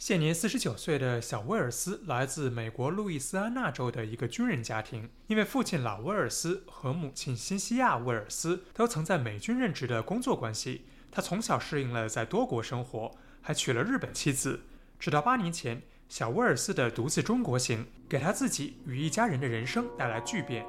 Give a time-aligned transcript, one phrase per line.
[0.00, 14.60] 现年四十九岁的小威尔斯来自美国路易斯安那州的一个军人家庭，因为父亲老威尔斯和母亲辛西亚威尔斯都曾在美军任职的工作关系，他从小适应了在多国生活，还娶了日本妻子。
[14.98, 20.64] 直到八年前，小威尔斯的独自中国行给他自己与一家人的人生带来巨变。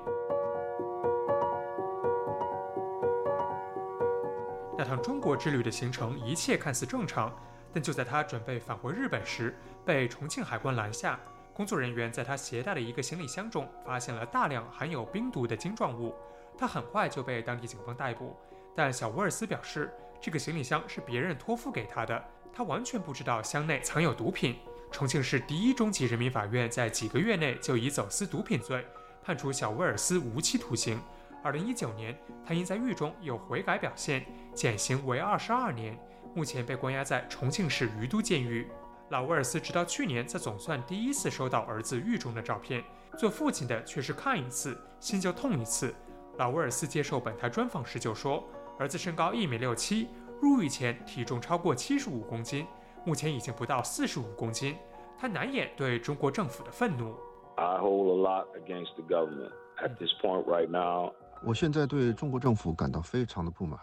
[4.77, 7.33] 那趟中国之旅的行程一切看似正常。
[7.73, 11.19] 但就在他准备返回日本时，被重庆海关拦下。
[11.53, 16.15] 工作人员在他携带的一个行李箱中发现了大量含有冰毒的晶状物，
[16.57, 18.35] 他很快就被当地警方逮捕。
[18.75, 24.57] 但小沃尔斯表示，这个行李箱是别人托付给他的，他完全不知道箱内藏有毒品。
[24.91, 28.85] 重庆市第一中级人民法院在几个月内就以走私毒品罪
[29.23, 30.99] 判处小威尔斯无期徒刑。
[31.43, 35.97] 二零一九年，他因在狱中有悔改表现，减刑为二十二年。
[36.33, 38.67] 目前被关押在重庆市于都监狱。
[39.09, 42.83] 老威尔斯直到去年才总算第一次收到儿子狱中的照片。
[43.17, 45.93] 做父亲的却是看一次心就痛一次。
[46.37, 48.41] 老威尔斯接受本台专访时就说
[48.79, 50.07] ：“儿子身高一米六七，
[50.41, 52.65] 入狱前体重超过七十五公斤，
[53.05, 54.77] 目前已经不到四十五公斤。
[55.19, 57.13] 他难掩对中国政府的愤怒。”
[57.57, 59.51] I hold a lot against the government
[59.83, 61.11] at this point right now.
[61.43, 63.77] 我现在对中国政府感到非常的不满。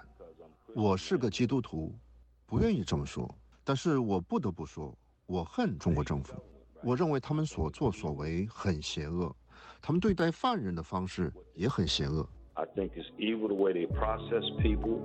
[0.75, 1.95] 我是个基督徒。
[2.49, 3.29] 不愿意这么说，
[3.63, 4.97] 但是我不得不说，
[5.27, 6.35] 我恨中国政府。
[6.83, 9.31] 我认为他们所作所为很邪恶，
[9.83, 12.27] 他们对待犯人的方式也很邪恶。
[12.55, 14.99] I think it's evil the way they process people.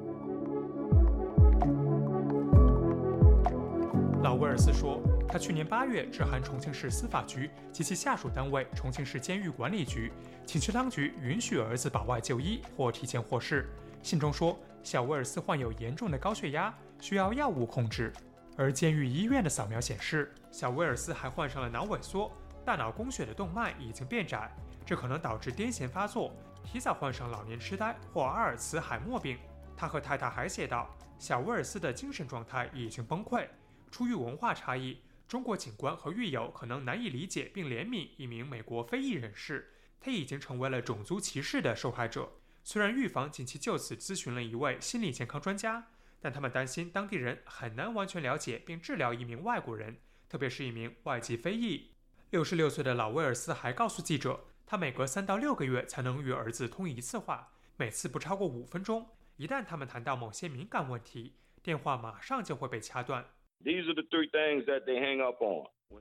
[4.23, 10.13] 老威尔斯说，他去年八月致函重庆市司法局及其下属单位重庆市监狱管理局，
[10.45, 13.67] 请求当局允许儿子保外就医或提前获释。
[14.01, 16.73] 信中说，小威尔斯患有严重的高血压。
[17.03, 18.13] 需要药物控制，
[18.55, 22.31] 而监狱医院的扫描显示，小威尔斯还患上了脑萎缩，
[22.63, 24.49] 大脑供血的动脉已经变窄，
[24.85, 29.37] 这可能导致癫痫发作，提早患上老年痴呆或阿尔茨海默病。
[29.75, 30.89] 他和太太还写道，
[31.19, 33.45] 小威尔斯的精神状态已经崩溃。
[33.91, 42.29] 出于文化差异，中国警官和狱友可能难以理解并怜悯一名美国非裔人士，他已经成为了种族歧视的受害者。
[42.63, 45.85] 虽然狱方近期就此咨询了一位心理健康专家。
[46.23, 49.97] 但他们担心当地人很难完全了解并治疗一名外国人，
[50.29, 51.91] 特别是一名外籍非裔。
[52.29, 59.05] 六十六岁的老威尔斯还告诉记者，他每隔三到六个月才能与儿子通一次话，每次不超过五分钟。
[59.35, 63.25] 一旦他们谈到某些敏感问题，电话马上就会被掐断。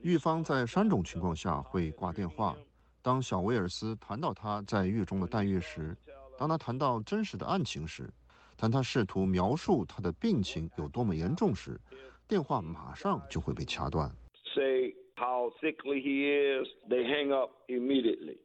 [0.01, 2.55] 狱方在三种情况下会挂电话：
[3.01, 5.93] 当小威尔斯谈到他在狱中的待遇时，
[6.37, 8.09] 当他谈到真实的案情时。
[8.55, 11.79] 当他试图描述他的病情有多么严重时，
[12.27, 14.09] 电话马上就会被掐断。
[14.55, 18.37] Say how sickly he is, they hang up immediately.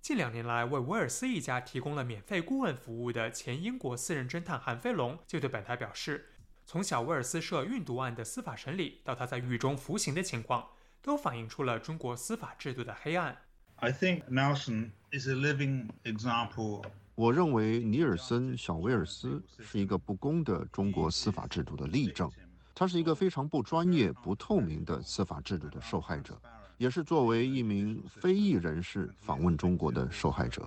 [0.00, 6.26] 近两年来，为威尔斯一家提供了免费顾问服务的前英国私人侦探韩飞龙就对本台表示，
[6.64, 10.66] 从小威尔斯涉运毒案的司法审理到他在狱中服刑的情况，
[11.02, 13.36] 都反映出了中国司法制度的黑暗。
[13.76, 16.84] I think Nelson is a living example.
[17.20, 22.30] 我认为尼尔森·小威尔斯是一个不公的中国司法制度的例证，
[22.74, 26.40] 他是一个非常不专业、不透明的司法制度的受害者，
[26.78, 30.66] 也是作为一名非裔人士访问中国的受害者。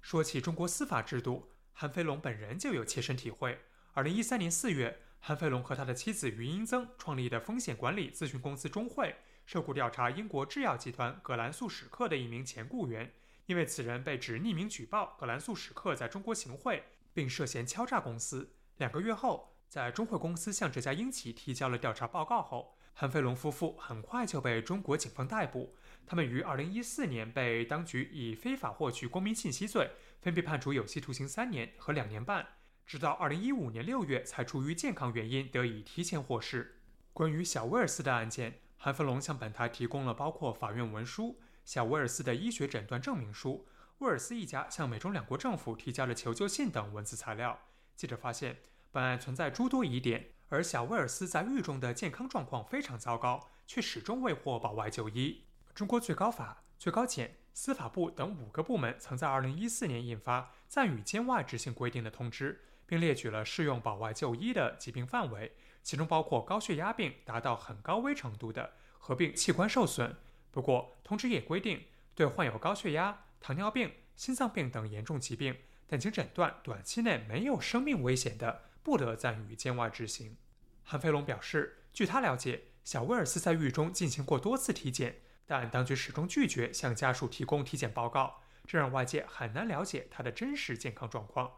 [0.00, 3.58] 说起中国司法制度，韩飞龙本人就有切身体会。
[3.92, 9.12] 二零一三年四月，韩飞龙和他的妻子余英增创立的风险管理咨询公司中汇。
[9.50, 13.12] 受雇调查英国制药集团葛兰素史克的一名前雇员，
[13.46, 18.52] 因为此人被指匿名举报葛兰素史克在中国行贿，并涉嫌敲诈公司。
[18.76, 25.74] 两个月后，在中汇公司向这家英企提交了调查报告后，韩飞龙夫妇很快就被中国警方逮捕。
[26.06, 29.90] 他们于2014年被当局以非法获取公民信息罪，
[30.20, 32.46] 分别判处有期徒刑三年和两年半，
[32.86, 36.76] 直到2015年6月才出于健康原因得以提前获释。
[37.12, 38.60] 关于小威尔斯的案件。
[38.82, 43.68] 韩飞龙向本台提供了包括法院文书、小威尔斯的医学诊断证明书、
[43.98, 47.58] 威尔斯一家向美中两国政府提交的求救信等文字材料。
[47.94, 48.56] 记者发现，
[48.90, 55.44] 本案存在诸多疑点，而小威尔斯在狱中的健康状况非常糟糕，却始终未获保外就医。
[55.74, 65.52] 中国最高法、最高检、司法部等五个部门曾在2014年印发暂予监外执行规定的通知，并列举了适用保外就医的疾病范围。
[65.82, 70.16] 其中包括高血压病达到很高危程度的合并器官受损。
[70.50, 71.84] 不过，通知也规定，
[72.14, 75.56] 对患有高血压、糖尿病、心脏病等严重疾病，
[75.86, 80.36] 但经诊断短期内没有生命危险的，不得暂予监外执行。
[80.82, 91.52] 韩飞龙表示，据他了解，小威尔斯在狱中进行过多次体检，但当局始终拒绝向家属提供体检报告，这让外界很难了解他的真实健康状况。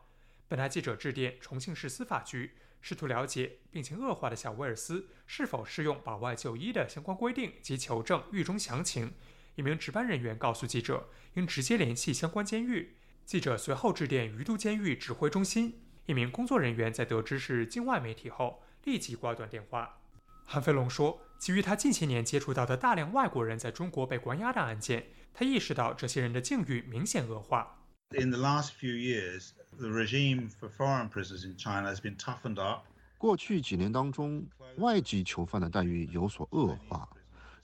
[0.49, 9.15] 本台记者致电重庆市司法局，试图了解病情恶化的小威尔斯是否适用保外就医的相关规定及求证狱中详情。
[9.55, 12.97] 一名值班人员告诉记者，应直接联系相关监狱。
[13.25, 20.01] 记者随后致电于都监狱指挥中心，一名工作人员在得知是境外媒体后，立即挂断电话。
[20.45, 27.82] 韩飞龙说，基于他近些年接触到的大量外国人在中国被关押的案件，他意识到这些人的境遇明显恶化。
[28.15, 32.85] In the last few years, the regime for foreign prisoners in China has been toughened up.
[33.17, 34.45] 过去几年当中，
[34.77, 37.09] 外籍囚犯的待遇有所恶化。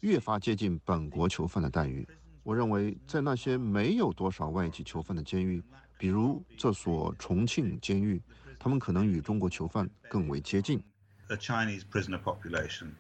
[0.00, 2.06] 越发接近本国囚犯的待遇。
[2.45, 5.62] 我认为，在那些没有多少外籍囚犯的监狱，
[5.99, 8.23] 比如这所重庆监狱，
[8.59, 10.83] 他们可能与中国囚犯更为接近。
[11.27, 12.93] The Chinese prisoner population。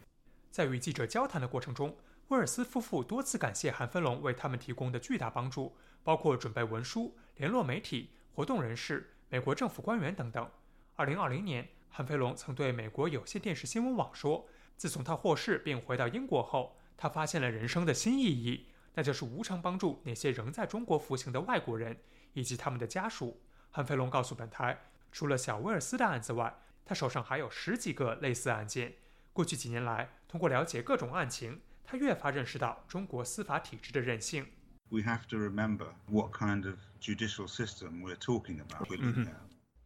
[0.50, 1.96] 在与记者交谈的过程中，
[2.28, 10.46] 威尔斯夫妇多次感谢韩飞龙为他们提供的巨大帮助，包括准备文书、联络媒体、活动人士、美国政府官员等等。
[10.94, 14.46] 二零二零年，韩飞龙曾对美国有线电视新闻网说
[14.76, 21.96] ：“自从他获释并回到英国后。”他发现了人生的新意义，那就是无偿帮助那些仍在中国服刑的外国人
[22.34, 23.40] 以及他们的家属。
[23.70, 24.78] 韩飞龙告诉本台，
[25.12, 28.96] 除了小威尔斯的案子外，他手上还有十几个类似案件。
[29.32, 31.60] 过去几年来，通过了解各种案情，
[31.90, 34.44] 他越发认识到中国司法体制的韧性。
[34.90, 38.86] We have to remember what kind of judicial system we're talking about.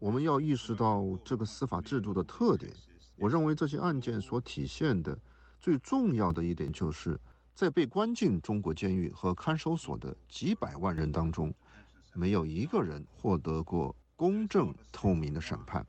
[0.00, 2.72] 我们要意识到这个司法制度的特点。
[3.14, 5.16] 我认为这些案件所体现的。
[5.60, 7.16] 最重要的一点就是，
[7.54, 11.54] 在被关进中国监狱和看守所的几百万人当中，
[12.14, 15.86] 没有一个人获得过公正透明的审判。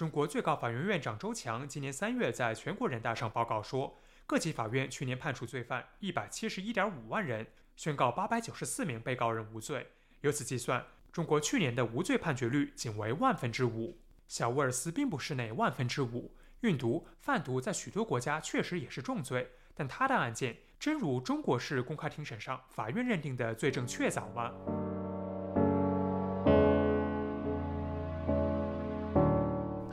[0.00, 9.86] 中国最高法院院长周强今年三月在全国人大上报告说，各级法院去年判处罪犯一百七十一点五万人，宣告八百九十四名被告人无罪。
[10.22, 10.82] 由此计算，
[11.12, 14.00] 中国去年的无罪判决率仅为万分之五。
[14.26, 16.34] 小威尔斯并不是那万分之五。
[16.60, 24.50] 运毒、贩毒在许多国家确实也是重罪，但他的案件真如中国式公开庭审上法院认定的罪证确凿吗？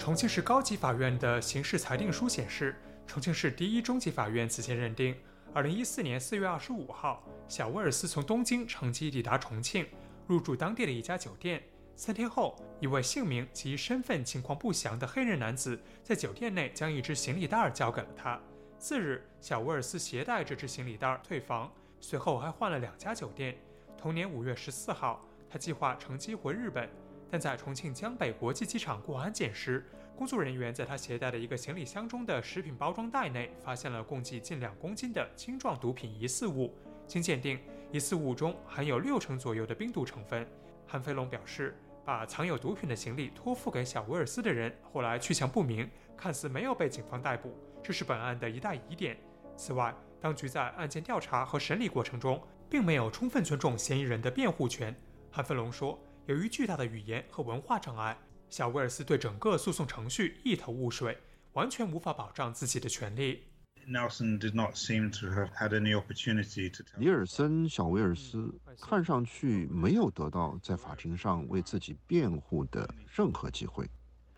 [0.07, 2.73] 重庆市高级法院的刑事裁定书显示，
[3.05, 5.13] 重庆市第一中级法院此前认定，
[5.53, 9.85] 二零一四年四月二十五号，小威尔斯从东京乘机抵达重庆，
[10.25, 11.61] 入住当地的一家酒店。
[11.97, 18.39] 三天后，一位姓名及身份情况不详的黑人男子在酒店内将一只行李袋交给了他。
[18.79, 21.69] 次日，小威尔斯携带这只行李袋退房，
[21.99, 23.57] 随后还换了两家酒店。
[23.97, 26.89] 同年五月十四号，他计划乘机回日本，
[27.29, 29.85] 但在重庆江北国际机场过安检时，
[30.15, 36.73] 工作人员在他携带的一个行李箱中的食品包装袋内发现了共计近两公斤的青状毒品疑似物。
[37.05, 37.59] 经鉴定，
[37.91, 40.47] 疑似物中含有六成左右的冰毒成分。
[40.85, 41.75] 韩飞龙表示。
[42.07, 47.53] 把藏有毒品的行李托付给小威尔斯的人，后来去向不明，看似没有被警方逮捕，
[47.83, 49.17] 这是本案的一大疑点。
[49.57, 54.95] 此外，当局在案件调查和审理过程中，并没有充分尊重嫌疑人的辩护权。
[55.29, 58.17] 韩飞龙说，由于巨大的语言和文化障碍，
[58.49, 61.17] 小威尔斯对整个诉讼程序一头雾水，
[61.53, 63.43] 完全无法保障自己的权利。
[63.87, 66.83] Nelson did not seem to have had any opportunity to.
[66.99, 73.89] 尼尔森·小威尔斯看上去没有得到在法庭上为自己辩护的任何机会。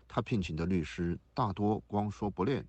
[0.06, 2.64] 他聘请的律师大多光说不练，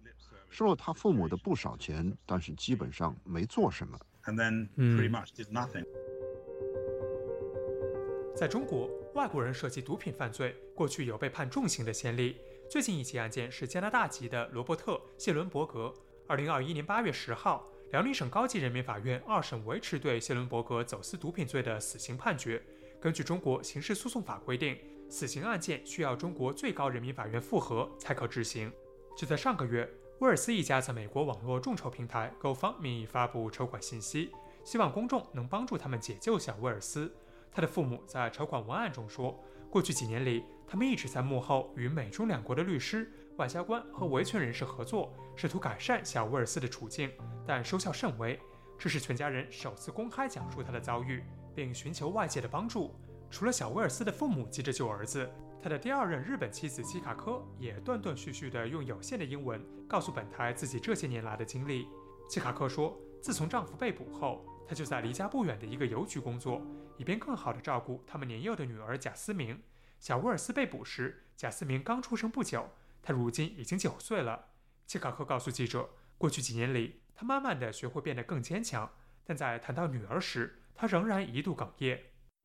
[0.50, 4.00] 收了他父母的不少钱，但是基本上没做什么。
[4.25, 5.86] And then pretty much did nothing.
[8.36, 12.38] 在中国，外国人涉及毒品犯罪，过去有被判重刑的先例。
[12.70, 15.94] 最近一起案件是加拿大籍的罗伯特·谢伦伯格。
[16.27, 22.62] 二零二一年八月十号，辽宁省高级人民法院二审维持对谢伦伯格走私毒品罪的死刑判决。
[23.01, 24.77] 根据中国刑事诉讼法规定，
[25.10, 28.72] 死刑案件需要中国最高人民法院复核才可执行。
[29.18, 34.32] 就在上个月，威尔斯一家在美国网络众筹平台 GoFundMe 发布筹款信息，
[34.63, 37.13] 希望公众能帮助他们解救小威尔斯。
[37.51, 39.38] 他的父母在筹款文案中说，
[39.70, 43.12] 过去几年里，他们一直在幕后与美中两国的律师。
[43.38, 47.10] 外交官和维权人士合作，试图改善小威尔斯的处境，
[47.48, 48.39] 但收效甚微。
[48.77, 51.24] 这是全家人首次公开讲述他的遭遇，
[51.55, 52.93] 并寻求外界的帮助。
[53.31, 55.27] 除了小威尔斯的父母急着救儿子，
[55.62, 61.88] 他的第二任日本妻子基卡科也断断续续地用有限的英文告诉本台自己这些年来的经历。
[62.27, 66.62] 基卡科说，自从丈夫被捕后，她就在离家不远的一个邮局工作，
[66.98, 69.62] 以便更好地照顾他们年幼的女儿贾思明。
[70.00, 71.24] 小威尔斯被捕时。
[71.38, 72.70] 贾思明刚出生不久，
[73.01, 74.50] 他如今已经九岁了。
[74.86, 78.92] 切卡克告诉记者，过去几年里，他慢慢地学会变得更坚强，
[79.24, 82.00] 但在谈到女儿时，他仍然一度哽咽。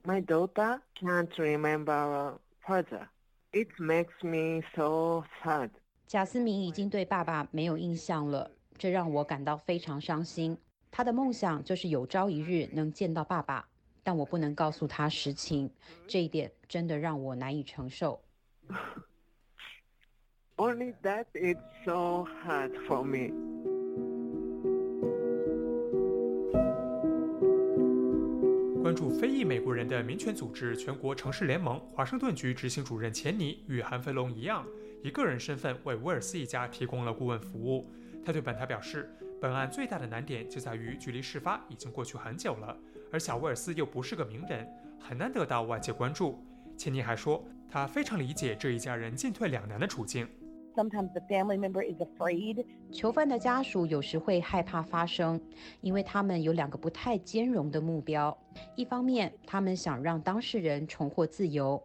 [0.05, 3.09] My daughter can't remember father.
[3.53, 5.71] It makes me so sad.
[6.07, 10.57] 贾思明已经对爸爸没有印象了，这让我感到非常伤心。
[10.97, 13.69] 他的梦想就是有朝一日能见到爸爸，
[14.03, 15.69] 但我不能告诉他实情，
[16.09, 18.19] 这一点真的让我难以承受。
[20.57, 23.31] Only that it's so hard for me.
[28.81, 34.67] 关注非裔美国人的民权组织全国城市联盟华盛顿局执行主任钱尼与韩飞龙一样，
[35.03, 37.87] 以个人身份为威尔斯一家提供了顾问服务。
[38.27, 39.09] 他对本台表示，
[39.41, 42.77] 本案最大的难点就在于距离事发已经过去很久了，
[43.13, 44.67] 而小威尔斯又不是个名人，
[44.99, 46.37] 很难得到外界关注。
[46.77, 47.41] 钱妮还说，
[47.71, 50.27] 他非常理解这一家人进退两难的处境。
[50.75, 52.67] Sometimes the family member is afraid.
[52.91, 55.41] 囚犯的家属有时会害怕发声，
[55.81, 58.37] 因为他们有两个不太兼容的目标：
[58.75, 61.81] 一方面，他们想让当事人重获自由；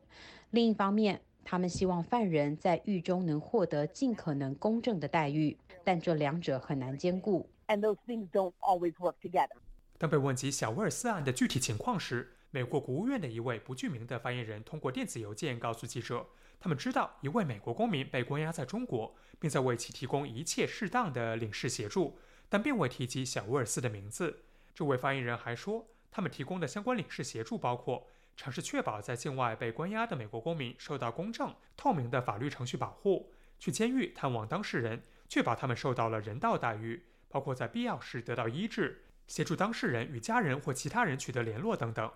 [0.49, 5.55] 另一方面，他们希望犯人在狱中能获得尽可能公正的待遇。
[5.83, 7.49] 但这两者很难兼顾。
[7.67, 9.55] And those things don't always work together.
[9.97, 16.25] 当被问及小威尔斯案的具体情况时，美国国务院的一位不具名的发言人通过电子邮件告诉记者。
[16.59, 22.19] 他们知道一位美国公民被关押在中国，并在为其提供一切适当的领事协助，
[22.49, 24.43] 但并未提及小威尔斯的名字。
[24.75, 28.05] 这位发言人还说，他们提供的相关领事协助包括
[28.37, 42.11] 尝试确保在境外被关押的美国公民受到公正、透明的法律程序保护，去监狱探望当事人，确保他们受到了人道待遇，包括在必要时得到医治，协助当事人与家人或其他人取得联络等等。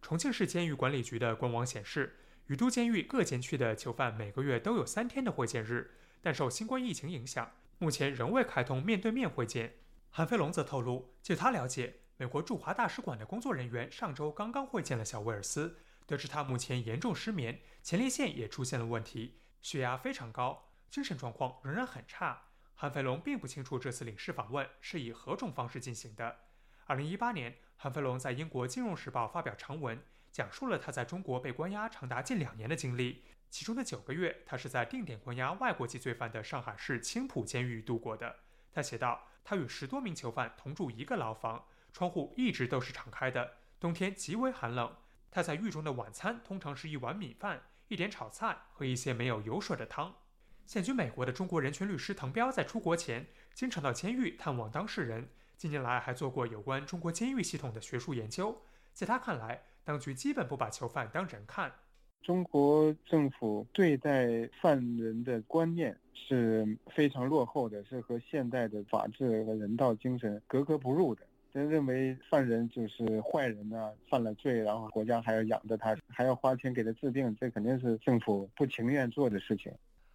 [0.00, 2.16] 重庆市监狱管理局的官网显示。
[2.46, 9.76] 于都监狱各监区的囚犯每个月都有三天的会见日，但受新冠疫情影响，目前仍未开通面对面会见。
[10.10, 22.42] 韩飞龙则透露，据他了解，美国驻华大使馆的工作人员上周刚刚会见了小威尔斯，得知他目前严重失眠，前列腺也出现了问题，血压非常高，精神状况仍然很差。
[22.84, 26.40] 韩飞龙并不清楚这次领事访问是以何种方式进行的。
[26.84, 29.98] 二零一八年，韩飞龙在英国《金融时报》发表长文。
[30.30, 38.40] 讲述了他在中国被关押长达近两年的经历，其中的九个月，他是在定点关押外国籍罪犯的上海市青浦监狱度过的。
[38.70, 44.94] 他写道：“他与十多名囚犯同住一个牢房，窗户一直都是敞开的，冬天极为寒冷。
[45.30, 50.14] 他在狱中的晚餐通常是一碗米饭、一点炒菜和一些没有油水的汤。”
[50.66, 58.56] 现居美国的中国人权律师滕彪在出国前经常到监狱探望当事人，近年来还做过有关中国监狱系统的学术研究。
[58.92, 61.70] 在他看来，当局基本不把囚犯当人看。
[62.22, 71.22] 中国政府对待犯人的观念是非常落后的，是和现代的法治和人道精神格格不入的。
[71.52, 79.70] 真认为犯人就是坏人呢，犯了罪，然后国家还要养着他，还要花钱给他治病，这肯定是政府不情愿做的事情。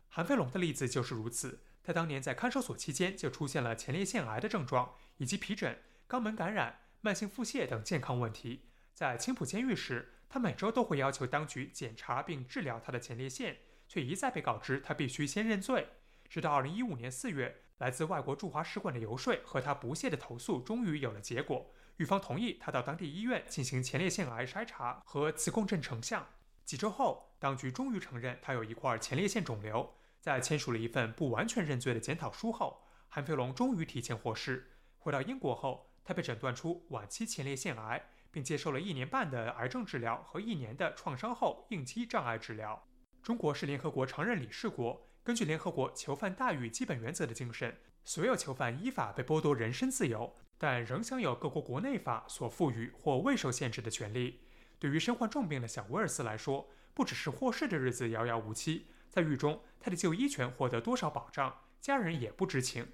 [0.10, 1.62] 韩飞龙的例子就是如此。
[1.82, 8.70] 他当年在看守所期间就出现了前列腺癌的症状，以及皮疹、肛门感染、慢性腹泻等健康问题。
[8.94, 15.88] 在青浦监狱时，他每周都会要求当局检查并治疗他的前列腺，却一再被告知他必须先认罪。
[16.28, 26.28] 直到2015年4月，来自外国驻华使馆的游说和他不懈的投诉终于有了结果，狱方同意他到当地医院进行前列腺癌筛查和磁共振成像。
[26.66, 29.96] 几周后，当局终于承认他有一块前列腺肿瘤。
[30.20, 34.72] 在签署了一份不完全认罪的检讨书后，韩飞龙终于提前获释。
[34.98, 38.10] 回到英国后，他被诊断出晚期前列腺癌。
[38.32, 42.88] 并接受了一年半的癌症治疗和一年的创伤后应激障碍治疗。
[43.24, 54.42] 中国是联合国常任理事国，根据联合国囚犯待遇基本原则的精神，所有囚犯依法被剥夺人身自由，但仍享有各国国内法所赋予或未受限制的权利。
[54.78, 62.86] 对于身患重病的小威尔斯来说，不只是获释的日子遥遥无期，在狱中他的就医权获得多少保障，家人也不知情。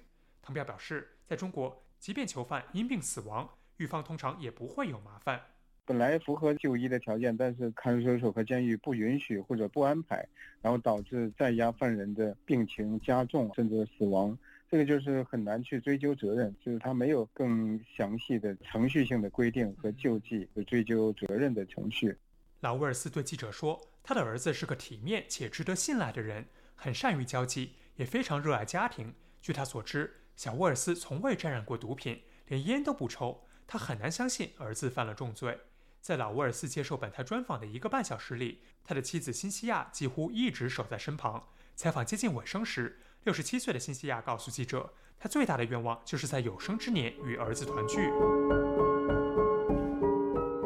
[0.42, 5.40] 滕彪表示，在中国，即便囚犯因病死亡，狱方通常也不会有麻烦。
[5.84, 10.26] 本来符合就医的条件，但是看守所和监狱不允许或者不安排，
[10.60, 14.36] 然后导致在押犯人的病情加重甚至死亡，
[14.68, 16.52] 这个就是很难去追究责任。
[16.64, 22.16] 就是他没有更详细的程序性的规定和救济和追究责任的程序。
[22.60, 26.46] 老威尔斯对记者说：“他的儿子是个体面且值得信赖的人，
[26.76, 29.12] 很善于交际，也非常热爱家庭。
[29.42, 35.58] 据他所知，小沃尔斯从未沾染过毒品，连烟都不抽。”他很难相信儿子犯了重罪。
[36.00, 41.48] 在老沃尔斯接受本台专访的一个半小时里，他的妻子辛西亚几乎一直守在身旁。
[41.74, 48.04] 采访接近尾声时，六十七岁的辛西亚告诉记者，他最大的愿望就是在有生之年与儿子团聚。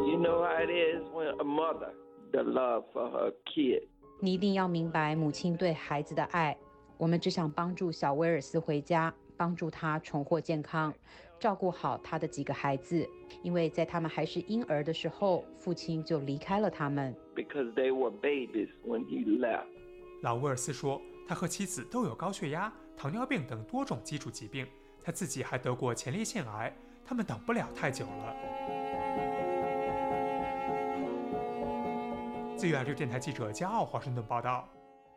[0.05, 1.95] You know how it is when a mother,
[2.31, 3.83] the love for her kid.
[4.21, 6.57] 你一定要明白母亲对孩子的爱。
[6.99, 10.93] 我们只想帮助小威尔斯回家，帮助他重获健康，
[11.39, 13.09] 照顾好他的几个孩子。
[13.43, 17.17] 因为在他们还是婴儿的时候，父亲就离开了他们。
[17.35, 19.65] because they were babies when he left.
[20.23, 24.67] 老威尔斯说，他和妻子都有高血压、糖尿病等多种基础疾病，
[25.03, 26.71] 他自己还得过前列腺癌，
[27.03, 28.37] 他们等不了太久了。
[32.61, 34.69] 自由亚洲电台记者加奥华盛顿报道。